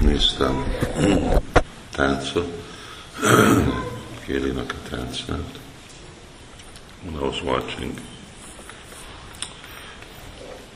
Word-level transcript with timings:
néztem 0.00 0.64
táncot, 1.90 2.64
Kélinak 4.26 4.72
a 4.72 4.88
táncát. 4.88 5.58
When 7.04 7.14
I 7.14 7.26
was 7.26 7.42
watching 7.42 8.00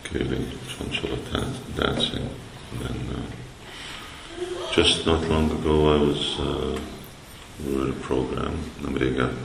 Kaylee 0.02 0.46
Chanchola 0.66 1.18
dancing, 1.74 2.30
then 2.82 2.98
uh, 3.14 3.22
just 4.74 5.04
not 5.04 5.28
long 5.28 5.50
ago 5.50 5.94
I 5.94 5.98
was 5.98 6.38
uh, 6.38 6.78
we 7.64 7.74
were 7.74 7.86
in 7.86 7.90
a 7.90 8.06
program, 8.06 8.54
nem 8.82 8.96
régen 8.96 9.36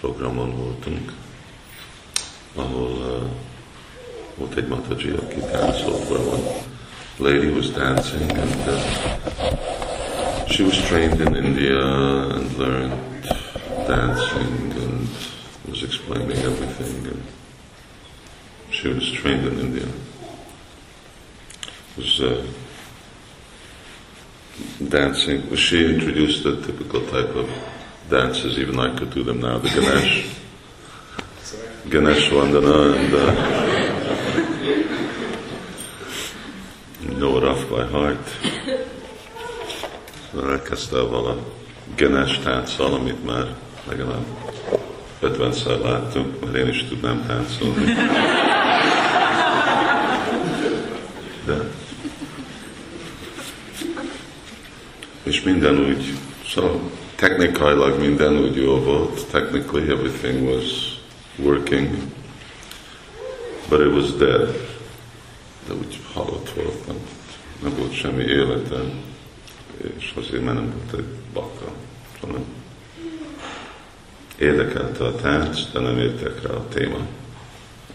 programon 0.00 0.56
voltunk, 0.56 1.12
ahol 2.54 2.90
uh, 2.90 3.30
volt 4.36 4.56
egy 4.56 4.68
Mataji, 4.68 5.10
aki 5.10 5.38
táncolt, 5.38 6.10
one 6.10 6.63
lady 7.18 7.50
was 7.50 7.70
dancing 7.70 8.30
and 8.30 8.68
uh, 8.68 10.46
she 10.46 10.62
was 10.62 10.76
trained 10.86 11.20
in 11.20 11.36
India 11.36 11.80
and 11.80 12.52
learned 12.56 13.22
dancing 13.86 14.72
and 14.72 15.08
was 15.68 15.82
explaining 15.82 16.38
everything 16.38 17.06
and 17.06 17.22
she 18.70 18.88
was 18.88 19.10
trained 19.12 19.46
in 19.46 19.60
India. 19.60 19.86
Was 21.96 22.20
uh, 22.20 22.46
dancing. 24.88 25.54
She 25.54 25.94
introduced 25.94 26.42
the 26.42 26.60
typical 26.60 27.00
type 27.06 27.34
of 27.36 27.48
dances. 28.10 28.58
Even 28.58 28.80
I 28.80 28.96
could 28.98 29.14
do 29.14 29.22
them 29.22 29.40
now. 29.40 29.58
The 29.58 29.68
Ganesh, 29.68 30.26
Ganesh 31.88 32.28
Vandana, 32.30 32.96
and 32.98 33.14
uh, 33.14 33.63
by 37.74 37.82
heart. 37.90 38.28
So 40.30 40.50
elkezdte 40.50 40.98
avval 40.98 41.26
a 41.26 41.36
Ganesh 41.96 42.40
tánccal, 42.42 42.92
amit 42.94 43.24
már 43.24 43.54
legalább 43.88 44.24
50-szer 45.22 45.82
láttunk, 45.82 46.40
mert 46.40 46.56
én 46.56 46.68
is 46.68 46.84
tudnám 46.88 47.26
táncolni. 47.26 47.84
De 51.44 51.56
és 55.22 55.42
minden 55.42 55.78
úgy, 55.78 56.18
so 56.46 56.80
technikailag 57.14 58.00
minden 58.00 58.38
úgy 58.38 58.56
jó 58.56 58.78
volt, 58.80 59.26
technically 59.30 59.90
everything 59.90 60.48
was 60.48 60.64
working, 61.36 61.88
but 63.68 63.80
it 63.80 63.92
was 63.92 64.12
dead. 64.12 64.68
De 65.68 65.74
úgy 65.74 65.98
halott 66.12 66.50
volt, 66.54 66.86
nem, 67.64 67.76
volt 67.76 67.94
semmi 67.94 68.22
élete, 68.22 68.80
és 69.98 70.12
azért 70.16 70.44
már 70.44 70.54
nem 70.54 70.72
volt 70.72 71.04
egy 71.04 71.08
hanem 72.20 72.44
érdekelte 74.38 75.04
a 75.04 75.14
de 75.72 75.80
nem 75.80 75.98
értek 75.98 76.42
rá 76.42 76.54
a 76.54 76.68
téma. 76.68 77.06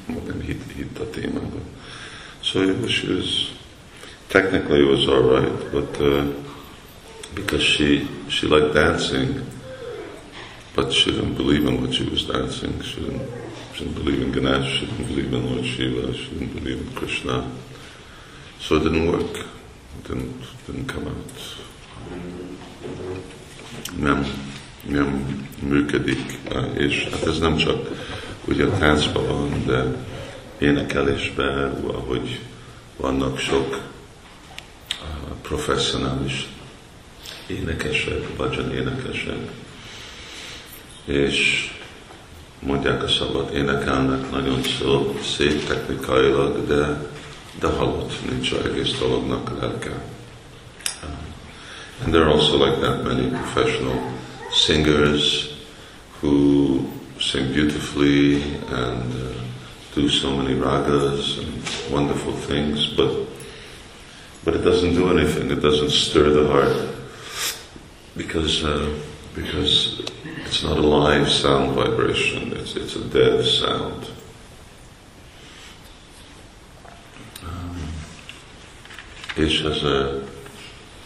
Nem 0.06 0.16
a 1.00 1.10
témában. 1.10 1.62
So 2.42 2.62
it 2.62 2.82
was, 2.82 3.04
technically 4.28 4.82
it 4.82 4.90
was 4.90 5.08
all 5.08 5.40
right, 5.40 5.72
but 5.72 5.98
uh, 6.00 6.24
because 7.34 7.64
she 7.64 8.08
she 8.28 8.48
liked 8.48 8.74
dancing, 8.74 9.42
but 10.76 10.92
she 10.92 11.12
didn't 11.12 11.36
believe 11.36 11.68
in 11.68 11.82
what 11.82 11.94
she 11.94 12.04
was 12.10 12.26
dancing. 12.26 12.82
She 12.82 13.02
didn't, 13.02 13.30
she 13.74 13.84
didn't 13.84 14.04
believe 14.04 14.22
in 14.22 14.32
Ganesh. 14.32 14.80
She 14.80 14.86
didn't 14.86 15.08
believe 15.08 15.34
in 15.34 15.46
Lord 15.52 15.66
Shiva. 15.66 16.14
She 16.14 16.30
didn't 16.30 16.54
believe 16.54 16.80
in 16.80 16.94
Krishna. 16.96 17.44
So 18.60 18.76
it 18.76 18.84
didn't 18.84 19.12
work. 19.12 19.46
Didn't 20.08 20.46
didn't 20.66 20.92
come. 20.94 21.12
Nem, 24.00 24.26
nem 24.88 25.38
működik, 25.60 26.40
és 26.74 27.08
hát 27.12 27.26
ez 27.26 27.40
nem 27.40 27.56
csak 27.56 27.88
ugye 28.46 28.66
a 28.66 28.78
táncban 28.78 29.28
van, 29.28 29.66
de 29.66 29.96
énekelésben, 30.58 31.72
ahogy 31.88 32.40
vannak 32.98 33.40
sok 33.40 33.82
professzionális 35.42 36.48
énekesek, 37.48 38.20
bhajan 38.36 38.74
énekesek, 38.74 39.52
és 41.06 41.70
mondják 42.60 43.04
a 43.04 43.08
szabad, 43.08 43.56
énekelnek 43.56 44.32
nagyon 44.32 44.64
szó, 44.64 45.20
szép 45.38 45.68
technikailag, 45.68 46.68
de, 46.68 47.10
dolognak 49.00 49.50
lelke. 49.62 49.94
And 52.02 52.14
there 52.14 52.24
are 52.24 52.32
also 52.32 52.58
like 52.58 52.80
that 52.82 53.04
many 53.04 53.30
professional 53.30 54.00
singers 54.52 55.54
who 56.22 56.88
sing 57.20 57.52
beautifully 57.54 58.42
and 58.68 59.14
uh, 59.14 59.34
do 59.94 60.10
so 60.10 60.36
many 60.36 60.56
ragas 60.56 61.40
and 61.40 61.92
wonderful 61.92 62.34
things, 62.34 62.88
but 62.96 63.28
but 64.46 64.56
it 64.56 64.64
doesn't 64.64 64.94
do 64.96 65.10
anything. 65.10 65.52
It 65.52 65.62
doesn't 65.62 65.92
stir 65.92 66.30
the 66.30 66.48
heart 66.48 66.96
because 68.16 68.64
uh, 68.64 68.98
because 69.36 70.02
it's 70.46 70.64
not 70.64 70.78
a 70.78 70.82
live 70.82 71.30
sound 71.30 71.76
vibration. 71.76 72.54
It's 72.54 72.76
it's 72.76 72.96
a 72.96 73.04
dead 73.04 73.46
sound. 73.46 74.08
És 79.40 79.62
ez, 79.62 79.84
a, 79.84 80.22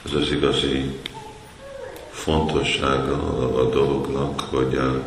ez 0.05 0.13
az 0.13 0.31
igazi 0.31 0.99
fontossága 2.11 3.37
a 3.59 3.69
dolognak, 3.69 4.39
hogy, 4.39 4.75
a, 4.75 5.03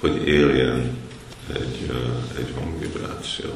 hogy 0.00 0.26
éljen 0.26 0.96
egy, 1.52 1.90
egy 2.38 2.54
hangvibráció. 2.58 3.50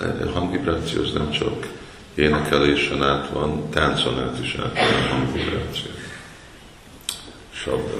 Egy 0.00 0.30
hangvibráció 0.32 1.02
az 1.02 1.12
nem 1.12 1.30
csak 1.30 1.68
énekelésen 2.14 3.02
át 3.02 3.28
van, 3.28 3.70
táncon 3.70 4.18
át 4.18 4.38
is 4.42 4.54
át 4.54 4.74
van 4.74 5.02
a 5.02 5.14
hangvibráció. 5.14 5.90
Shabda. 7.52 7.98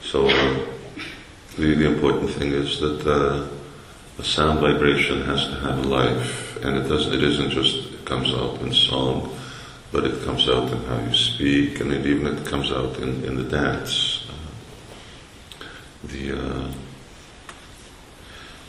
So 0.00 0.26
the, 1.56 1.74
the 1.74 1.84
important 1.84 2.30
thing 2.30 2.52
is 2.52 2.78
that 2.78 3.06
uh, 3.06 3.46
a 4.18 4.22
sound 4.22 4.60
vibration 4.60 5.24
has 5.24 5.48
to 5.48 5.54
have 5.54 5.84
life, 5.84 6.41
and 6.64 6.76
it 6.76 6.88
doesn't. 6.88 7.12
It 7.12 7.22
isn't 7.22 7.50
just 7.50 7.92
it 7.92 8.04
comes 8.04 8.32
out 8.32 8.60
in 8.60 8.72
song, 8.72 9.36
but 9.90 10.04
it 10.04 10.24
comes 10.24 10.48
out 10.48 10.72
in 10.72 10.78
how 10.84 10.98
you 11.00 11.14
speak, 11.14 11.80
and 11.80 11.92
it 11.92 12.06
even 12.06 12.26
it 12.26 12.46
comes 12.46 12.70
out 12.70 12.98
in, 12.98 13.24
in 13.24 13.36
the 13.36 13.44
dance. 13.44 14.26
The 16.04 16.32
uh, 16.32 16.72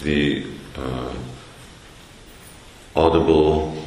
the 0.02 0.46
uh, 0.76 1.14
audible 2.96 3.78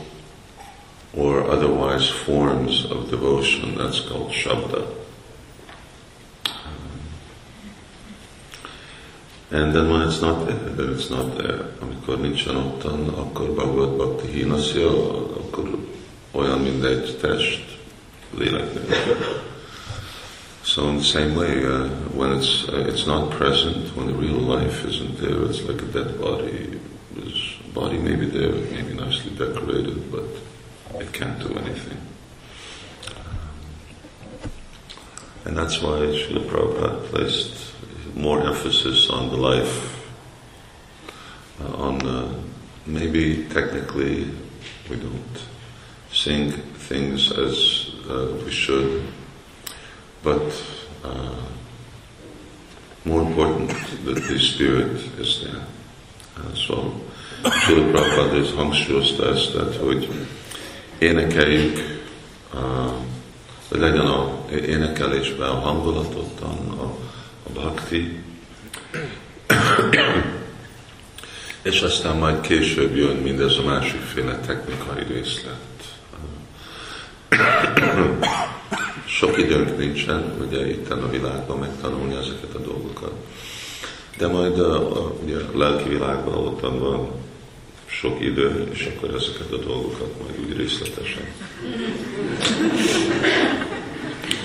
or 1.14 1.50
otherwise 1.50 2.08
forms 2.08 2.84
of 2.90 3.10
devotion. 3.10 3.76
That's 3.76 4.00
called 4.00 4.30
Shabda. 4.30 5.05
And 9.56 9.74
then 9.74 9.88
when 9.90 10.02
it's 10.02 10.20
not 10.20 10.46
there, 10.46 10.90
it's 10.92 11.08
not 11.08 11.38
there. 11.38 11.64
Amikor 11.80 12.18
nincsen 12.18 12.56
ottan, 12.56 13.08
akkor 13.08 13.50
Bhagavad 13.54 13.96
Bhakti 13.96 14.28
hínasya, 14.28 14.90
akkor 15.36 15.78
olyan, 16.30 16.58
mint 16.58 16.84
egy 16.84 17.16
test, 17.20 17.64
lélek. 18.38 18.70
So 20.62 20.88
in 20.88 20.96
the 20.96 21.04
same 21.04 21.34
way, 21.36 21.64
uh, 21.64 21.88
when 22.14 22.32
it's 22.32 22.68
uh, 22.68 22.88
it's 22.88 23.06
not 23.06 23.30
present, 23.30 23.96
when 23.96 24.06
the 24.06 24.12
real 24.12 24.58
life 24.58 24.84
isn't 24.88 25.20
there, 25.20 25.44
it's 25.48 25.62
like 25.62 25.82
a 25.82 25.92
dead 25.92 26.18
body. 26.20 26.80
This 27.14 27.56
body 27.72 27.98
may 27.98 28.16
be 28.16 28.26
there, 28.26 28.54
it 28.54 28.70
may 28.72 28.82
be 28.82 28.94
nicely 28.94 29.30
decorated, 29.38 30.10
but 30.10 30.24
it 31.00 31.12
can't 31.12 31.38
do 31.38 31.58
anything. 31.58 31.98
And 35.44 35.56
that's 35.56 35.80
why 35.80 36.12
Srila 36.12 36.44
Prabhupada 36.44 37.00
placed 37.10 37.75
more 38.16 38.42
emphasis 38.42 39.10
on 39.10 39.28
the 39.28 39.36
life, 39.36 40.06
uh, 41.60 41.76
on 41.76 42.06
uh, 42.06 42.32
maybe 42.86 43.44
technically 43.52 44.30
we 44.88 44.96
don't 44.96 45.38
sing 46.12 46.50
things 46.88 47.30
as 47.30 47.90
uh, 48.08 48.32
we 48.44 48.50
should, 48.50 49.06
but 50.22 50.64
uh, 51.04 51.36
more 53.04 53.22
important 53.22 53.68
that 54.04 54.14
the 54.14 54.38
spirit 54.38 54.96
is 55.18 55.44
there. 55.44 55.66
Uh, 56.36 56.54
so 56.54 57.00
Srila 57.44 57.92
Prabhupada 57.92 58.36
is 58.36 58.52
hangsúlyozta 58.52 59.28
ezt, 59.28 59.52
tehát, 59.52 59.76
hogy 59.76 60.08
énekeljük, 60.98 62.00
uh, 62.54 62.92
hogy 63.68 63.80
legyen 63.80 64.06
a 64.06 64.44
énekelésben 64.50 65.48
a 65.48 65.60
hangulatot, 65.60 66.40
a, 66.40 66.82
a 66.82 66.96
bhakti, 67.52 68.18
És 71.62 71.80
aztán 71.80 72.16
majd 72.16 72.40
később 72.40 72.96
jön 72.96 73.16
mindez 73.16 73.56
a 73.56 73.62
másikféle 73.62 74.38
technikai 74.38 75.02
részlet. 75.08 75.60
Sok 79.18 79.38
időnk 79.38 79.78
nincsen, 79.78 80.34
ugye 80.46 80.68
itt 80.68 80.90
a 80.90 81.08
világban 81.10 81.58
megtanulni 81.58 82.14
ezeket 82.14 82.54
a 82.54 82.58
dolgokat. 82.58 83.12
De 84.18 84.26
majd 84.26 84.58
a, 84.58 84.98
a, 84.98 85.14
ugye, 85.22 85.36
a 85.36 85.58
lelki 85.58 85.88
világban 85.88 86.34
ott 86.34 86.60
van 86.60 87.10
sok 87.86 88.20
idő, 88.20 88.68
és 88.72 88.92
akkor 88.96 89.14
ezeket 89.14 89.52
a 89.52 89.56
dolgokat 89.56 90.20
majd 90.20 90.38
úgy 90.46 90.56
részletesen. 90.56 91.24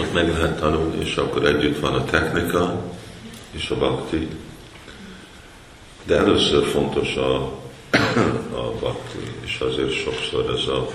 Ott 0.01 0.13
meg 0.13 0.29
lehet 0.29 0.59
tanulni, 0.59 1.05
és 1.05 1.15
akkor 1.15 1.45
együtt 1.45 1.79
van 1.79 1.93
a 1.93 2.05
technika 2.05 2.83
és 3.51 3.69
a 3.69 3.77
bakti. 3.77 4.27
De 6.03 6.17
először 6.17 6.65
fontos 6.65 7.15
a, 7.15 7.35
a 8.55 8.71
bakti, 8.79 9.31
és 9.45 9.59
azért 9.59 9.91
sokszor 9.91 10.49
ez 10.49 10.67
a, 10.67 10.87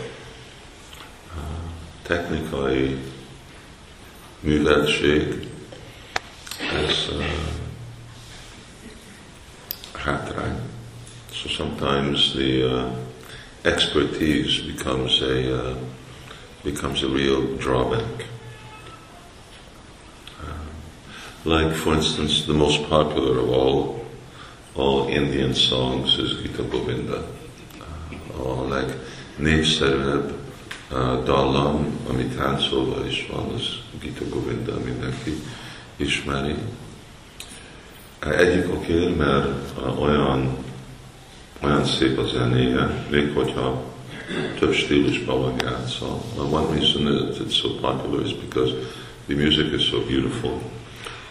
technikai 2.07 2.97
műveltség, 4.41 5.49
ez 6.59 7.09
uh, 7.13 7.25
hátrány. 9.93 10.59
So 11.33 11.49
sometimes 11.49 12.31
the 12.31 12.65
uh, 12.65 12.93
expertise 13.63 14.63
becomes 14.67 15.21
a 15.21 15.25
uh, 15.25 15.77
becomes 16.63 17.03
a 17.03 17.09
real 17.17 17.57
drawback. 17.59 18.36
Like, 21.47 21.75
for 21.75 21.95
instance, 21.95 22.45
the 22.45 22.53
most 22.53 22.89
popular 22.89 23.39
of 23.39 23.51
all 23.51 24.05
all 24.75 25.09
Indian 25.09 25.55
songs 25.55 26.19
is 26.19 26.43
Gita 26.43 26.63
Govinda. 26.65 27.25
Uh, 27.81 28.43
or 28.43 28.67
like 28.67 28.93
uh, 30.91 31.25
dallam, 31.25 31.99
ami 32.11 32.25
táncolva 32.25 33.07
is 33.07 33.27
van, 33.33 33.53
az 33.55 33.63
Gita 34.01 34.25
Govinda, 34.29 34.73
mindenki 34.85 35.33
ismeri. 35.97 36.55
Egyik 38.19 38.73
oké, 38.75 39.09
mert 39.09 39.79
uh, 39.79 40.03
olyan 40.03 40.65
olyan 41.63 41.85
szép 41.85 42.19
a 42.19 42.27
zenéje, 42.27 43.07
még 43.11 43.33
hogyha 43.35 43.83
több 44.59 44.73
stílusban 44.73 45.41
van 45.41 45.55
játszva. 45.61 46.23
One 46.51 46.67
reason 46.75 47.05
that 47.05 47.37
it's 47.37 47.55
so 47.55 47.69
popular 47.69 48.25
is 48.25 48.33
because 48.33 48.75
the 49.27 49.35
music 49.35 49.73
is 49.73 49.89
so 49.89 50.01
beautiful, 50.01 50.61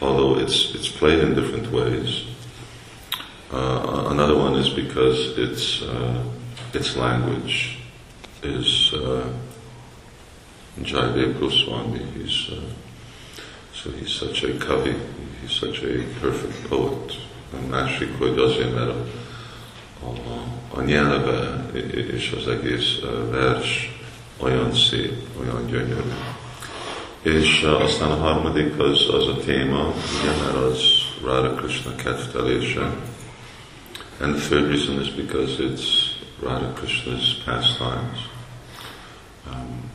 although 0.02 0.40
it's, 0.40 0.74
it's 0.76 0.90
played 0.90 1.20
in 1.20 1.36
different 1.36 1.72
ways. 1.72 2.26
Uh, 3.52 4.08
another 4.10 4.36
one 4.36 4.56
is 4.56 4.70
because 4.70 5.38
its, 5.38 5.82
uh, 5.82 6.24
its 6.74 6.96
language 6.96 7.80
is 8.44 8.94
uh, 8.94 9.32
Jaidev 10.82 11.40
Goswami. 11.40 12.04
He's, 12.18 12.50
uh, 12.52 12.62
so 13.74 13.92
he's 13.92 14.12
such 14.12 14.44
a 14.44 14.48
kavi, 14.48 15.00
he's 15.42 15.52
such 15.52 15.84
a 15.84 16.04
perfect 16.20 16.70
poet. 16.70 17.18
And 17.54 17.70
másik, 17.70 18.18
hogy 18.18 18.40
azért, 18.40 18.74
mert 18.76 18.90
a 18.90 19.06
a, 20.06 20.78
a 20.78 20.82
nyelve 20.82 21.66
és 22.14 22.34
az. 22.38 22.48
És 27.26 27.64
aztán 27.64 28.12
a 28.12 28.16
harmadik 28.16 28.80
az, 28.80 29.10
az 29.14 29.28
a 29.28 29.38
téma, 29.46 29.94
ugye, 30.20 30.32
mert 30.44 30.56
az 30.56 30.82
Krishna. 31.58 31.92
And 34.22 34.36
the 34.36 34.48
third 34.48 34.68
reason 34.70 35.02
is 35.02 35.10
because 35.10 35.60
it's 35.60 36.14
Radha 36.42 36.74
Krishna's 36.74 37.42
pastimes. 37.44 38.30
Um, 39.48 39.90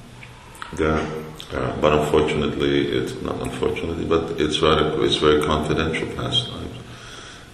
yeah, 0.77 1.07
uh, 1.53 1.81
but 1.81 1.93
unfortunately, 1.93 2.89
it's 2.97 3.15
not 3.23 3.41
unfortunately, 3.41 4.05
but 4.05 4.41
it's 4.41 4.61
Radha, 4.61 5.01
it's 5.03 5.17
very 5.17 5.41
confidential 5.41 6.09
pastimes. 6.09 6.77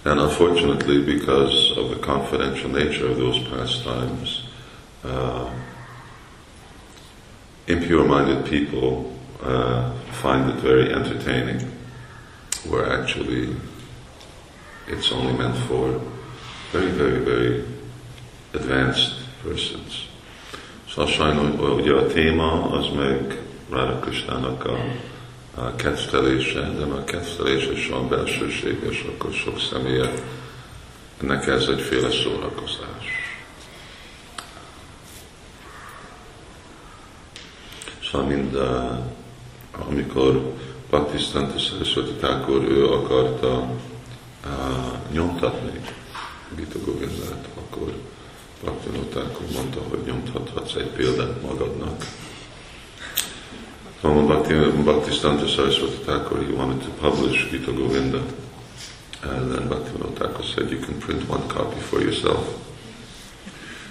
And 0.05 0.21
unfortunately, 0.21 1.05
because 1.05 1.77
of 1.77 1.91
the 1.91 1.97
confidential 1.97 2.71
nature 2.71 3.09
of 3.09 3.19
those 3.19 3.39
pastimes, 3.49 4.43
uh, 5.05 5.51
impure 7.67 8.05
minded 8.05 8.47
people 8.47 9.16
uh, 9.47 9.91
find 10.11 10.51
it 10.51 10.57
very 10.57 10.93
entertaining, 10.93 11.61
where 12.69 13.01
actually 13.01 13.57
it's 14.89 15.13
only 15.13 15.33
meant 15.33 15.57
for 15.69 16.01
very, 16.73 16.91
very, 16.91 17.25
very 17.25 17.65
advanced 18.53 19.13
persons. 19.43 20.09
So 20.89 21.07
sajnos 21.07 21.79
ugye 21.79 21.95
a 21.95 22.07
téma 22.07 22.71
az 22.71 22.87
meg 22.97 23.39
Radha 23.71 23.99
Krishnának 23.99 24.65
a 24.65 24.77
a 25.59 25.77
kedvelése, 25.77 26.61
de 26.61 26.85
a 26.85 27.05
kedvelése 27.05 27.73
is 27.73 27.91
olyan 27.91 28.09
belsőséges, 28.09 29.05
akkor 29.09 29.33
sok 29.33 29.61
személye, 29.61 30.13
ennek 31.23 31.47
ez 31.47 31.69
egyféle 31.69 32.11
szórakozás. 32.11 33.35
Szóval 38.11 38.27
mind 38.27 38.55
a, 38.55 39.07
amikor 39.89 40.55
Bhaktisztanta 40.91 41.59
Saraswati 41.59 42.13
Thakur 42.13 42.65
ő 42.65 42.87
akarta 42.87 43.71
uh, 44.45 45.13
nyomtatni 45.13 45.81
Gita 46.57 46.79
Govindát, 46.85 47.49
akkor 47.55 47.93
Bhaktivinoda 48.63 49.31
mondta, 49.55 49.81
hogy 49.89 49.99
nyomtathatsz 50.07 50.75
egy 50.75 50.91
példát 50.91 51.43
magadnak, 51.43 52.05
Mama 54.03 54.27
Bhakti, 54.27 54.55
Bhaktisiddhanta 54.85 55.49
Saraswati 55.49 56.05
Thakur, 56.05 56.45
he 56.45 56.53
wanted 56.53 56.83
to 56.83 56.91
publish 57.01 57.51
Gita 57.51 57.73
Govinda. 57.73 58.23
And 59.23 59.51
then 59.53 59.69
Bhaktivinoda 59.69 60.45
said, 60.55 60.71
you 60.71 60.79
can 60.79 61.01
print 61.01 61.29
one 61.29 61.49
copy 61.49 61.81
for 61.81 62.01
yourself. 62.01 62.47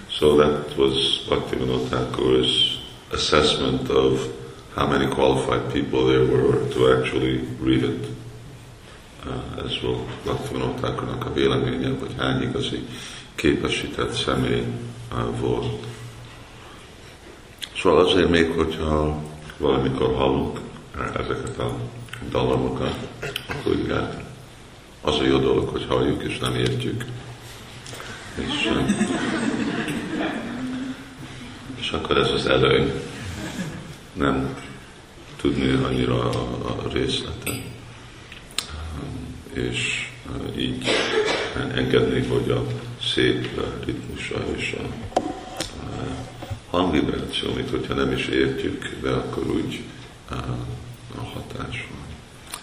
So 0.09 0.37
that 0.37 0.77
was 0.77 1.25
Bhaktivinoda 1.27 1.89
Thakur's 1.89 2.79
assessment 3.11 3.89
of 3.89 4.44
how 4.75 4.87
many 4.87 5.07
qualified 5.07 5.71
people 5.71 6.05
there 6.05 6.25
were 6.25 6.69
to 6.69 6.91
actually 6.93 7.37
read 7.61 7.83
it. 7.83 8.09
Uh, 9.25 9.65
ez 9.65 9.81
volt 9.81 10.07
Bhaktivinoda 10.23 10.73
Thakurnak 10.73 11.25
a 11.25 11.33
véleménye, 11.33 11.89
hogy 11.99 12.15
hány 12.17 12.41
igazi 12.41 12.87
képesített 13.35 14.13
személy 14.13 14.63
uh, 15.11 15.39
volt. 15.39 15.85
Szóval 17.77 18.05
azért 18.05 18.29
még, 18.29 18.51
hogyha 18.51 19.21
valamikor 19.57 20.15
hallunk 20.15 20.59
ezeket 21.13 21.59
a 21.59 21.77
dalamokat, 22.29 22.95
akkor 23.47 23.75
igen, 23.75 24.23
az 25.01 25.19
a 25.19 25.23
jó 25.23 25.37
dolog, 25.37 25.67
hogy 25.69 25.85
halljuk 25.87 26.23
és 26.23 26.37
nem 26.37 26.55
értjük. 26.55 27.05
És, 28.35 28.71
és 31.79 31.91
akkor 31.91 32.17
ez 32.17 32.31
az 32.31 32.45
előny, 32.45 32.91
nem 34.13 34.55
tudni 35.45 35.83
annyira 35.83 36.29
a, 36.29 36.67
a 36.67 36.89
részletet, 36.93 37.61
és 39.53 40.09
így 40.57 40.87
engedni, 41.75 42.27
hogy 42.27 42.49
a 42.51 42.63
szép 43.13 43.61
ritmusa 43.85 44.35
és 44.55 44.75
a 46.71 46.77
hangvibráció, 46.77 47.51
amit 47.51 47.69
hogyha 47.69 47.93
nem 47.93 48.11
is 48.11 48.27
értjük, 48.27 48.95
de 49.01 49.09
akkor 49.09 49.47
úgy 49.47 49.83
a 51.15 51.23
hatás 51.33 51.87
van. 51.91 52.05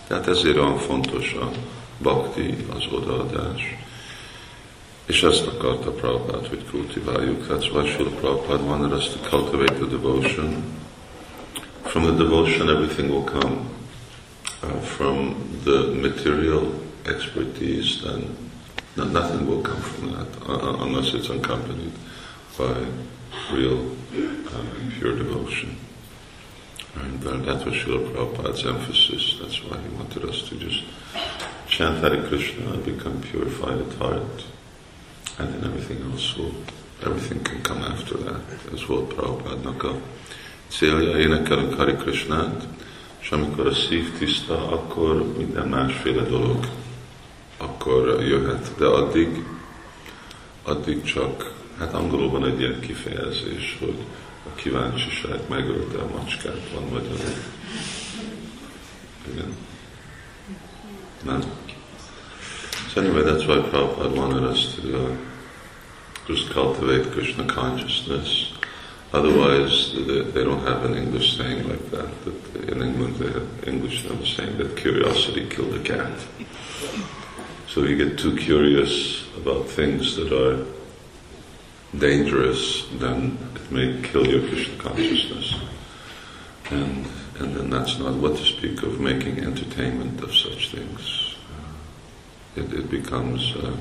Tehát 0.06 0.26
ezért 0.26 0.56
olyan 0.56 0.78
fontos 0.78 1.32
a 1.32 1.50
bakti, 1.98 2.56
az 2.76 2.84
odaadás. 2.92 3.76
És 5.06 5.22
ezt 5.22 5.46
akarta 5.46 5.90
Prabhupád, 5.90 6.46
hogy 6.46 6.64
kultiváljuk. 6.70 7.46
That's 7.48 7.72
why 7.72 7.90
Srila 7.90 8.10
Prabhupada 8.10 8.62
wanted 8.62 8.92
us 8.92 9.08
to 9.08 9.28
cultivate 9.28 9.74
the 9.74 9.86
devotion. 9.86 10.80
From 11.92 12.04
the 12.04 12.24
devotion 12.24 12.70
everything 12.70 13.10
will 13.10 13.24
come. 13.24 13.68
Uh, 14.62 14.80
from 14.80 15.60
the 15.62 15.88
material 15.88 16.74
expertise, 17.04 18.00
then 18.02 18.34
nothing 18.96 19.46
will 19.46 19.60
come 19.60 19.82
from 19.82 20.12
that 20.12 20.48
uh, 20.48 20.84
unless 20.84 21.12
it's 21.12 21.28
accompanied 21.28 21.92
by 22.56 22.86
real 23.52 23.94
uh, 24.16 24.64
pure 24.98 25.18
devotion. 25.18 25.76
And 26.94 27.20
that 27.20 27.66
was 27.66 27.74
Srila 27.74 28.10
Prabhupada's 28.10 28.64
emphasis. 28.64 29.38
That's 29.42 29.62
why 29.62 29.78
he 29.78 29.94
wanted 29.94 30.24
us 30.24 30.48
to 30.48 30.56
just 30.56 30.84
chant 31.68 31.98
Hare 31.98 32.26
Krishna 32.26 32.72
and 32.72 32.84
become 32.86 33.20
purified 33.20 33.82
at 33.82 33.92
heart. 33.98 34.46
And 35.38 35.52
then 35.52 35.64
everything 35.64 36.10
else 36.10 36.38
will, 36.38 36.54
everything 37.02 37.44
can 37.44 37.60
come 37.62 37.82
after 37.82 38.16
that. 38.16 38.40
Ez 38.72 38.80
volt 38.80 39.14
Prabhupádnak 39.14 39.84
a 39.84 39.94
célja. 40.76 41.18
Énekelünk 41.18 41.74
Hare 41.74 41.96
Krishnát, 41.96 42.66
és 43.20 43.30
amikor 43.30 43.66
a 43.66 43.74
szív 43.74 44.18
tiszta, 44.18 44.68
akkor 44.68 45.36
minden 45.36 45.68
másféle 45.68 46.22
dolog 46.22 46.66
akkor 47.56 48.22
jöhet. 48.22 48.70
De 48.76 48.86
addig 48.86 49.44
addig 50.62 51.02
csak, 51.02 51.52
hát 51.78 51.94
angolul 51.94 52.30
van 52.30 52.44
egy 52.44 52.60
ilyen 52.60 52.80
kifejezés, 52.80 53.76
hogy 53.80 53.96
a 54.46 54.54
kíváncsiság 54.54 55.40
megölte 55.48 55.98
a 55.98 56.06
macskát, 56.16 56.70
van 56.74 56.82
magyarul. 56.82 57.34
Igen. 59.32 59.56
Nem? 61.22 61.42
So 62.92 63.00
anyway, 63.00 63.22
that's 63.22 63.46
why 63.46 63.60
Prabhupada 63.60 64.14
wanted 64.14 64.42
us 64.42 64.74
to 64.74 64.88
uh, 64.88 65.16
just 66.26 66.52
cultivate 66.52 67.08
Krishna 67.08 67.44
consciousness. 67.44 68.52
Otherwise, 69.12 69.92
they, 69.94 70.42
don't 70.42 70.66
have 70.66 70.84
an 70.84 70.96
English 70.96 71.36
saying 71.36 71.68
like 71.68 71.90
that. 71.90 72.10
that 72.24 72.70
in 72.72 72.82
England, 72.82 73.16
they 73.16 73.30
have 73.30 73.68
English 73.68 74.04
never 74.04 74.24
saying 74.24 74.56
that 74.56 74.74
curiosity 74.76 75.46
killed 75.48 75.74
a 75.74 75.80
cat. 75.80 76.18
So 77.68 77.82
if 77.84 77.90
you 77.90 77.96
get 77.96 78.18
too 78.18 78.36
curious 78.36 79.26
about 79.36 79.66
things 79.66 80.16
that 80.16 80.32
are 80.32 80.64
dangerous, 81.98 82.86
then 82.94 83.36
it 83.54 83.70
may 83.70 84.02
kill 84.02 84.26
your 84.26 84.48
Krishna 84.48 84.76
consciousness. 84.76 85.56
And, 86.70 87.06
and 87.38 87.54
then 87.54 87.68
that's 87.68 87.98
not 87.98 88.14
what 88.14 88.36
to 88.38 88.44
speak 88.44 88.82
of 88.82 88.98
making 88.98 89.40
entertainment 89.40 90.22
of 90.22 90.34
such 90.34 90.70
things. 90.70 91.36
Uh, 91.50 92.60
it, 92.60 92.72
it, 92.72 92.90
becomes 92.90 93.54
a 93.56 93.76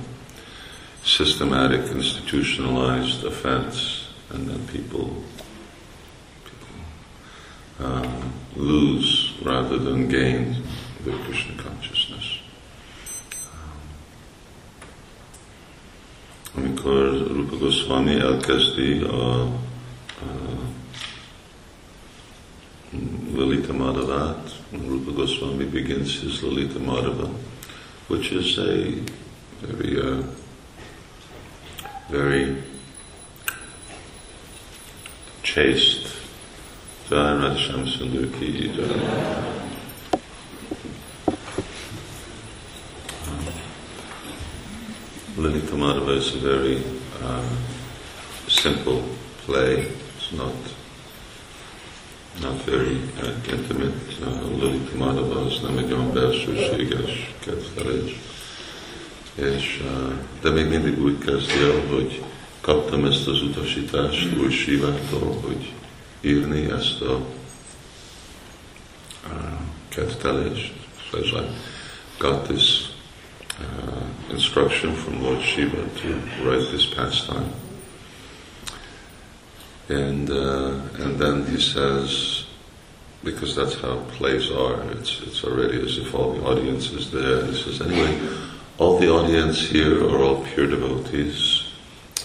systematic, 1.03 1.89
institutionalized 1.91 3.23
offense, 3.23 4.00
and 4.33 4.47
then 4.47 4.67
people, 4.67 5.23
people 6.45 6.75
uh, 7.79 8.21
lose 8.55 9.33
rather 9.43 9.77
than 9.77 10.07
gain 10.07 10.55
their 11.03 11.17
Krishna 11.25 11.61
consciousness. 11.61 12.41
amikor 16.55 17.27
Rupa 17.31 17.55
Goswami 17.55 18.19
elkezdi 18.19 19.01
a, 19.03 19.47
a 20.21 20.27
Lalita 23.35 23.73
Madhavát, 23.73 24.51
Rupa 24.71 25.11
Goswami 25.11 25.65
begins 25.65 26.19
his 26.21 26.43
Lalita 26.43 26.79
Madhava, 26.79 27.29
which 28.07 28.31
is 28.31 28.57
a 28.57 28.93
very, 29.61 30.00
uh, 30.01 30.23
very 32.09 32.50
chaste 35.53 36.08
Jai 37.10 37.34
Radhasham 37.36 37.84
Sundar 37.86 38.25
Ki. 38.39 38.72
Lalita 45.36 45.75
Madhava 45.75 46.15
is 46.15 46.34
a 46.36 46.38
very 46.38 46.81
uh, 47.22 47.43
simple 48.48 49.03
play. 49.46 49.91
It's 50.15 50.31
not 50.31 50.55
not 52.41 52.55
very 52.63 53.01
uh, 53.22 53.34
intimate. 53.51 53.93
Uh, 54.22 54.58
Lalita 54.58 54.98
Madhava 54.98 55.46
az 55.46 55.60
nem 55.63 55.77
egy 55.77 55.91
olyan 55.91 56.13
belsőséges 56.13 57.34
kedvelés. 57.39 58.20
És, 59.36 59.81
uh, 59.84 60.13
de 60.41 60.50
még 60.50 60.67
mindig 60.67 61.03
úgy 61.03 61.17
kezdi 61.17 61.60
el, 61.62 61.86
hogy 61.89 62.24
kaptam 62.62 63.06
ezt 63.06 63.27
az 63.27 63.41
utasítást 63.41 64.27
új 64.39 64.51
Sivától, 64.51 65.38
hogy 65.41 65.72
írni 66.22 66.72
ezt 66.72 67.01
a 67.01 67.22
uh, 69.27 69.41
kettelést. 69.89 70.74
Got 72.18 72.48
this 72.48 72.91
uh, 73.60 74.32
instruction 74.32 74.94
from 74.94 75.22
Lord 75.22 75.41
Shiva 75.41 75.84
to 76.01 76.08
write 76.44 76.70
this 76.70 76.86
pastime. 76.86 77.51
And, 79.89 80.30
uh, 80.30 81.03
and 81.03 81.20
then 81.20 81.46
he 81.46 81.60
says, 81.60 82.46
because 83.24 83.56
that's 83.56 83.75
how 83.75 83.98
plays 84.18 84.50
are, 84.50 84.82
it's, 84.91 85.22
it's 85.25 85.44
already 85.44 85.82
as 85.82 85.98
if 85.98 86.13
all 86.13 86.34
the 86.34 86.44
audience 86.46 86.91
is 86.91 87.12
there. 87.12 87.46
He 87.46 87.56
says, 87.56 87.82
anyway, 87.82 88.18
all 88.77 89.00
the 89.00 89.10
audience 89.12 89.60
here 89.68 90.01
are 90.03 90.24
all 90.24 90.46
pure 90.53 90.68
devotees, 90.68 91.61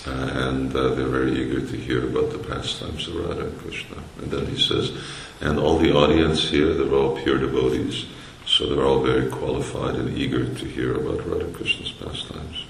uh, 0.07 0.49
and 0.49 0.75
uh, 0.75 0.95
they're 0.95 1.09
very 1.09 1.33
eager 1.33 1.61
to 1.61 1.77
hear 1.77 2.07
about 2.07 2.31
the 2.31 2.39
pastimes 2.39 3.09
of 3.09 3.17
Radha 3.17 3.47
and 3.47 3.59
Krishna. 3.59 3.97
And 4.23 4.31
then 4.31 4.47
he 4.47 4.61
says, 4.61 4.93
and 5.41 5.59
all 5.59 5.79
the 5.79 5.93
audience 5.93 6.49
here, 6.49 6.75
they're 6.75 6.95
all 6.95 7.21
pure 7.23 7.39
devotees, 7.39 8.07
so 8.47 8.69
they're 8.69 8.85
all 8.85 9.03
very 9.03 9.29
qualified 9.29 9.97
and 9.97 10.17
eager 10.17 10.45
to 10.45 10.65
hear 10.65 10.97
about 10.97 11.27
Radha 11.27 11.51
Krishna's 11.53 11.93
pastimes. 11.93 12.65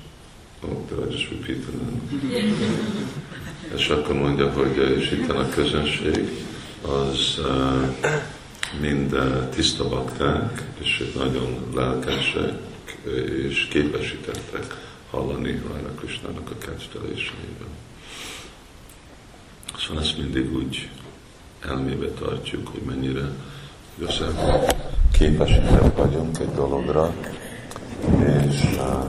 Oh, 0.63 0.75
did 0.89 1.07
I 1.07 1.13
just 1.13 1.31
repeat 1.31 1.65
a 5.37 5.49
közönség 5.49 6.29
az 6.83 7.39
uh, 7.39 7.89
tiszta 9.55 9.89
hallani 15.11 15.63
Radha 15.69 15.95
Krishnának 15.99 16.51
a 16.51 16.59
kedveléseivel. 16.59 17.69
Szóval 19.79 20.03
ezt 20.03 20.19
mindig 20.19 20.55
úgy 20.55 20.91
elmébe 21.61 22.09
tartjuk, 22.09 22.69
hogy 22.69 22.83
mennyire 22.83 23.31
igazából 23.99 24.67
képesek 25.13 25.97
vagyunk 25.97 26.39
egy 26.39 26.53
dologra, 26.55 27.15
és 28.49 28.63
uh, 28.63 29.05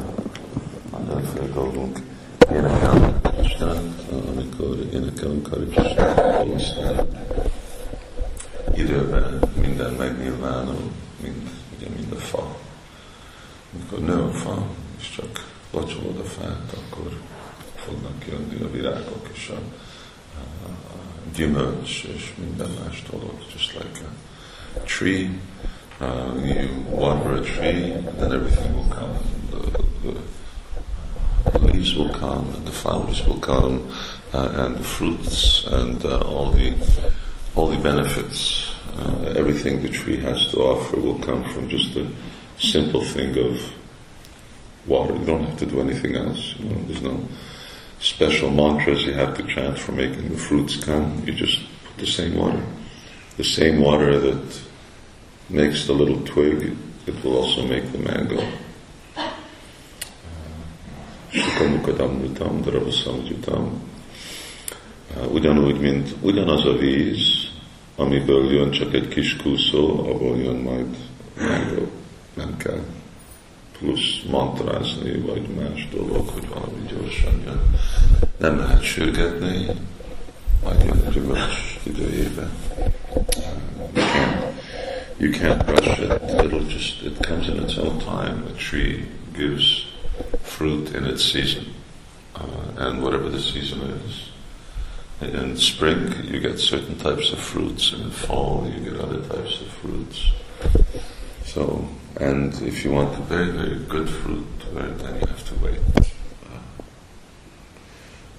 mindenféle 0.97 1.47
dolgunk 1.53 1.99
énekelni 2.51 3.13
Istent, 3.43 4.11
amikor 4.27 4.77
énekelünk 4.93 5.49
Krishnát, 5.49 6.47
aztán 6.55 7.07
időben 8.75 9.39
minden 9.61 9.93
megnyilvánul, 9.93 10.91
mind, 11.23 11.49
ugye 11.77 11.87
mind 11.95 12.11
a 12.11 12.19
fa. 12.19 12.55
Amikor 13.73 13.99
nő 13.99 14.21
a 14.21 14.31
fa, 14.31 14.67
és 14.99 15.09
csak 15.15 15.46
locsolod 15.71 16.17
a 16.17 16.23
fát, 16.23 16.77
akkor 16.77 17.19
fognak 17.75 18.25
jönni 18.29 18.63
a 18.63 18.71
virágok 18.71 19.27
és 19.33 19.49
a, 19.49 19.59
a, 20.37 20.69
a 20.69 20.99
gyümölcs 21.35 22.03
és 22.03 22.33
minden 22.37 22.69
más 22.83 23.03
dolog, 23.09 23.33
just 23.53 23.73
like 23.73 24.01
a 24.75 24.79
tree 24.79 25.29
uh, 25.99 26.33
you 26.43 26.69
water 26.89 27.33
a 27.33 27.43
tree, 27.43 27.91
and 27.91 28.07
then 28.19 28.31
everything 28.31 28.75
will 28.75 28.89
come. 28.93 29.17
The, 29.51 30.21
the, 31.51 31.59
leaves 31.59 31.95
will 31.95 32.09
come, 32.09 32.53
and 32.53 32.67
the 32.67 32.71
flowers 32.71 33.25
will 33.25 33.39
come, 33.39 33.91
uh, 34.33 34.65
and 34.65 34.75
the 34.77 34.83
fruits, 34.83 35.65
and 35.65 36.03
uh, 36.05 36.19
all 36.21 36.51
the 36.51 36.75
all 37.55 37.67
the 37.67 37.77
benefits. 37.77 38.73
Uh, 38.97 39.33
everything 39.35 39.81
the 39.81 39.89
tree 39.89 40.17
has 40.17 40.47
to 40.51 40.59
offer 40.59 40.99
will 40.99 41.19
come 41.19 41.43
from 41.53 41.69
just 41.69 41.95
a 41.95 42.07
simple 42.59 43.03
thing 43.03 43.37
of 43.37 43.59
water. 44.87 45.13
You 45.15 45.25
don't 45.25 45.43
have 45.43 45.57
to 45.57 45.65
do 45.65 45.79
anything 45.79 46.15
else. 46.15 46.55
You 46.59 46.69
know, 46.69 46.81
there's 46.87 47.01
no 47.01 47.19
special 47.99 48.49
mantras 48.51 49.05
you 49.05 49.13
have 49.13 49.35
to 49.37 49.43
chant 49.43 49.77
for 49.77 49.91
making 49.91 50.29
the 50.29 50.37
fruits 50.37 50.75
come. 50.75 51.23
You 51.25 51.33
just 51.33 51.59
put 51.85 51.97
the 51.97 52.05
same 52.05 52.35
water, 52.35 52.61
the 53.37 53.43
same 53.43 53.81
water 53.81 54.19
that 54.19 54.61
makes 55.49 55.85
the 55.85 55.93
little 55.93 56.19
twig, 56.25 56.75
it 57.05 57.23
will 57.23 57.37
also 57.37 57.65
make 57.65 57.91
the 57.91 57.97
mango. 57.99 58.41
Ugyanúgy, 65.31 66.03
ugyanaz 66.21 66.65
a 66.65 66.77
víz, 66.77 67.49
amiből 67.95 68.51
jön 68.53 68.71
csak 68.71 68.93
egy 68.93 69.07
kis 69.07 69.35
kúszó, 69.35 70.09
abból 70.09 70.37
jön 70.37 70.55
majd 70.55 70.95
mango. 71.37 71.85
Nem 72.33 72.57
kell 72.57 72.83
plusz 73.79 74.21
mantrázni, 74.29 75.19
vagy 75.19 75.47
más 75.47 75.87
dolog, 75.91 76.27
hogy 76.27 76.47
valami 76.47 76.85
gyorsan 76.87 77.41
jön. 77.45 77.61
Nem 78.37 78.57
lehet 78.57 78.83
sürgetni, 78.83 79.65
jön 80.85 81.11
gyümölcs 81.11 81.79
időjében. 81.83 82.51
Uh, 83.95 84.03
you 85.17 85.31
can't 85.31 85.63
rush 85.67 85.99
it. 85.99 86.11
It'll 86.43 86.67
just, 86.69 87.01
it 87.03 87.25
comes 87.27 87.47
in 87.47 87.55
its 87.55 87.77
own 87.77 87.97
time. 87.97 88.43
A 88.47 88.57
tree 88.69 89.07
gives 89.35 89.85
fruit 90.41 90.95
in 90.95 91.05
its 91.05 91.23
season, 91.23 91.65
uh, 92.35 92.85
and 92.85 93.01
whatever 93.01 93.29
the 93.29 93.39
season 93.39 93.79
is. 94.05 94.29
In 95.19 95.57
spring, 95.57 96.13
you 96.31 96.39
get 96.39 96.59
certain 96.59 96.95
types 96.97 97.31
of 97.31 97.39
fruits, 97.39 97.93
and 97.93 98.03
in 98.03 98.11
fall, 98.11 98.67
you 98.67 98.91
get 98.91 98.99
other 98.99 99.21
types 99.21 99.61
of 99.61 99.67
fruits. 99.67 100.31
So, 101.57 101.89
and 102.17 102.53
if 102.61 102.85
you 102.85 102.91
want 102.91 103.17
very, 103.25 103.49
very 103.49 103.79
good 103.89 104.07
fruit, 104.07 104.45
then 104.75 104.89
you 105.19 105.25
have 105.25 105.43
to 105.49 105.55
wait. 105.65 105.81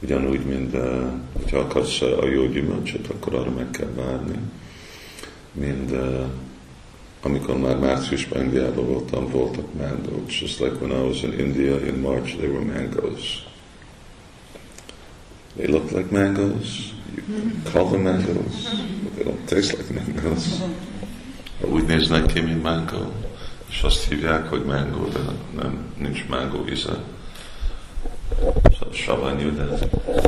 Ugyanúgy, 0.03 0.45
mint 0.45 0.75
uh, 0.75 1.07
hogyha 1.33 1.59
akarsz 1.59 2.01
a 2.01 2.27
jó 2.27 2.47
gyümölcsöt, 2.47 3.07
akkor 3.07 3.35
arra 3.35 3.51
meg 3.51 3.71
kell 3.71 3.91
várni. 3.97 4.39
Mind 5.53 5.91
uh, 5.91 6.25
amikor 7.23 7.59
már 7.59 7.79
márciusban 7.79 8.43
Indiában 8.43 8.87
voltam, 8.87 9.31
voltak 9.31 9.75
mangoes. 9.75 10.41
Just 10.41 10.61
like 10.61 10.77
when 10.81 10.91
I 10.91 11.07
was 11.07 11.23
in 11.23 11.33
India 11.33 11.77
in 11.87 12.01
March, 12.01 12.37
there 12.37 12.53
were 12.53 12.65
mangoes. 12.65 13.43
They 15.57 15.67
look 15.67 15.91
like 15.91 16.11
mangoes. 16.11 16.93
You 17.15 17.51
call 17.73 17.91
them 17.91 18.03
mangoes, 18.03 18.69
but 19.03 19.15
they 19.15 19.25
don't 19.25 19.49
taste 19.49 19.77
like 19.77 19.93
mangoes. 19.95 20.63
Úgy 21.61 21.87
néznek 21.87 22.27
ki, 22.27 22.41
mint 22.41 22.62
mango, 22.62 23.11
és 23.71 23.83
azt 23.83 24.09
hívják, 24.09 24.49
hogy 24.49 24.65
mango, 24.65 25.09
de 25.09 25.19
nem, 25.62 25.93
nincs 25.97 26.25
mango 26.29 26.65
íze. 26.71 27.03
Szóval 28.38 28.93
savanyú, 28.93 29.57
de 29.57 29.65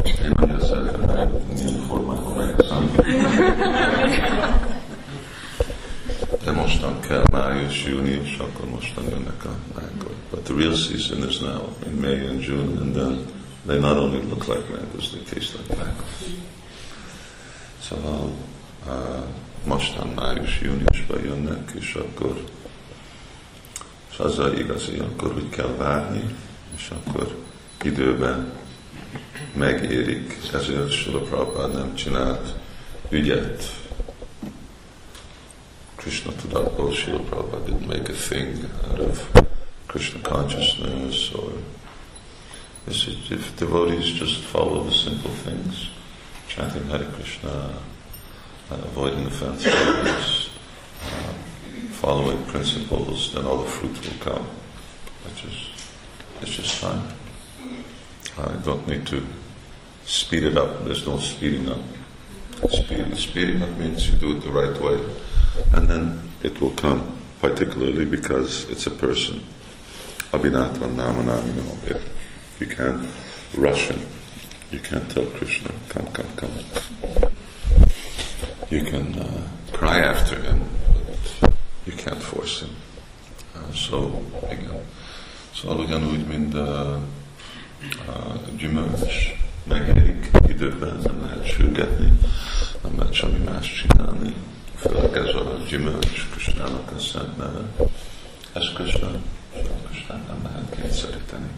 én 0.04 0.60
szeretem, 0.60 1.08
hogy 1.08 1.28
milyen 1.54 1.80
formában 1.88 2.32
megszám. 2.36 2.90
De 6.44 6.50
mostan 6.50 7.00
kell 7.00 7.24
május, 7.32 7.84
június, 7.84 8.36
akkor 8.38 8.68
mostan 8.68 9.04
jönnek 9.04 9.44
a 9.44 9.50
mango. 9.74 10.10
But 10.30 10.44
the 10.44 10.54
real 10.54 10.74
season 10.74 11.28
is 11.28 11.38
now, 11.38 11.76
in 11.86 12.00
May 12.00 12.26
and 12.26 12.40
June, 12.40 12.80
and 12.80 12.94
then 12.94 13.26
they 13.66 13.78
not 13.78 13.96
only 13.96 14.22
look 14.28 14.46
like 14.46 14.68
mangoes, 14.70 15.10
they 15.10 15.22
taste 15.22 15.58
like 15.58 15.76
mangoes. 15.76 16.38
Szóval 17.88 18.30
uh, 18.86 19.24
mostan 19.64 20.08
május, 20.08 20.60
júniusban 20.60 21.24
jönnek, 21.24 21.70
és 21.80 21.94
akkor 21.94 22.44
és 24.10 24.18
az 24.18 24.38
a 24.38 24.52
igazi, 24.52 24.98
akkor 24.98 25.34
úgy 25.34 25.48
kell 25.48 25.74
várni, 25.76 26.34
és 26.76 26.90
akkor 26.90 27.36
időben 27.82 28.52
megérik, 29.52 30.38
ezért 30.54 30.90
Sula 30.90 31.20
Prabhupád 31.20 31.72
nem 31.74 31.94
csinált 31.94 32.54
ügyet. 33.08 33.78
Krishna 35.96 36.32
tudatból 36.32 36.92
Sula 36.92 37.18
Prabhupada 37.18 37.64
didn't 37.64 37.86
make 37.86 38.12
a 38.12 38.16
thing 38.28 38.56
out 38.90 38.98
of 38.98 39.26
Krishna 39.86 40.20
consciousness 40.22 41.32
or 41.34 41.52
if 42.86 43.56
devotees 43.58 44.12
just 44.18 44.44
follow 44.44 44.84
the 44.84 44.92
simple 44.92 45.30
things, 45.44 45.90
chanting 46.46 46.88
Hare 46.88 47.06
Krishna, 47.14 47.82
avoiding 48.70 49.26
offense 49.26 49.66
uh, 49.66 50.40
following 52.00 52.42
principles, 52.46 53.32
then 53.34 53.44
all 53.44 53.58
the 53.58 53.68
fruit 53.68 53.92
will 54.04 54.18
come. 54.20 54.46
Which 55.24 55.44
is, 55.44 55.68
it's 56.40 56.56
just 56.56 56.74
fine. 56.76 57.02
I 58.38 58.56
don't 58.64 58.86
need 58.88 59.06
to 59.08 59.22
speed 60.04 60.44
it 60.44 60.56
up. 60.56 60.84
There's 60.84 61.06
no 61.06 61.18
speeding 61.18 61.68
up. 61.68 61.80
Speed, 62.70 63.16
speeding 63.16 63.62
up 63.62 63.70
means 63.76 64.08
you 64.08 64.16
do 64.18 64.36
it 64.36 64.40
the 64.42 64.50
right 64.50 64.80
way, 64.80 65.00
and 65.72 65.88
then 65.88 66.30
it 66.42 66.60
will 66.60 66.70
come. 66.70 67.16
Particularly 67.40 68.04
because 68.04 68.68
it's 68.68 68.86
a 68.86 68.90
person. 68.90 69.42
Abhinatva 70.32 70.94
Namanam, 70.94 71.46
you 71.46 71.62
know, 71.62 71.76
it, 71.86 72.02
you 72.60 72.66
can't 72.66 73.08
rush 73.56 73.88
him. 73.88 74.00
You 74.70 74.78
can't 74.78 75.10
tell 75.10 75.24
Krishna, 75.24 75.70
come, 75.88 76.06
come, 76.08 76.26
come. 76.36 77.30
You 78.70 78.84
can 78.84 79.18
uh, 79.18 79.48
cry 79.72 79.98
after 79.98 80.36
him, 80.40 80.62
but 81.40 81.52
you 81.86 81.92
can't 81.92 82.22
force 82.22 82.60
him. 82.60 82.70
Uh, 83.56 83.72
so, 83.72 84.22
igen. 84.50 84.82
Szóval 85.54 85.78
ugyanúgy, 85.78 86.26
mint 86.26 86.54
uh, 86.54 86.92
a 88.06 88.40
gyümölcs 88.56 89.34
megérik 89.64 90.30
időben, 90.48 90.96
nem 91.04 91.22
lehet 91.22 91.46
sürgetni, 91.46 92.18
nem 92.82 92.98
lehet 92.98 93.12
semmi 93.12 93.38
más 93.38 93.72
csinálni. 93.72 94.34
Főleg 94.76 95.16
ez 95.16 95.34
a 95.34 95.58
gyümölcs 95.68 96.26
Kösnának 96.34 96.92
a 96.96 96.98
szent 96.98 97.36
neve. 97.36 97.60
Ez 98.52 98.72
Kösna, 98.76 99.10
Kösnát 99.88 100.26
nem 100.28 100.40
lehet 100.42 100.76
kényszeríteni. 100.80 101.50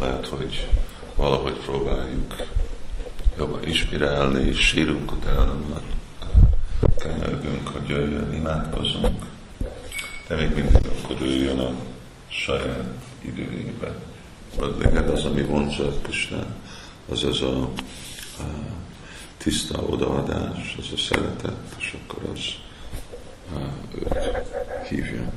Lehet, 0.00 0.26
hogy 0.26 0.68
valahogy 1.16 1.56
próbáljuk 1.56 2.34
jobban 3.40 3.66
inspirálni, 3.66 4.48
és 4.48 4.58
sírunk 4.58 5.12
utána, 5.12 5.56
mert 5.70 5.82
kenyergünk, 6.98 7.68
hogy 7.68 7.88
jöjjön, 7.88 8.34
imádkozunk, 8.34 9.24
de 10.28 10.36
még 10.36 10.54
mindig 10.54 10.86
akkor 10.86 11.16
ő 11.22 11.50
a 11.50 11.74
saját 12.28 12.94
időjébe. 13.20 13.94
Lényeg 14.78 15.08
az, 15.08 15.24
ami 15.24 15.42
vonzsa 15.42 15.92
Krishna, 16.02 16.46
az 17.08 17.24
az 17.24 17.42
a, 17.42 17.60
a 18.38 18.44
tiszta 19.36 19.78
odaadás, 19.78 20.76
az 20.78 20.88
a 20.94 20.98
szeretet, 20.98 21.74
és 21.78 21.96
akkor 22.02 22.30
az 22.32 22.40
a, 23.54 23.58
őt 23.94 24.88
hívja. 24.88 25.32